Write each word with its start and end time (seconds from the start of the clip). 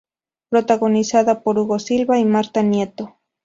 Protagonizada 0.49 1.43
por 1.43 1.59
Hugo 1.59 1.77
Silva 1.77 2.17
y 2.17 2.25
Marta 2.25 2.63
Nieto. 2.63 3.19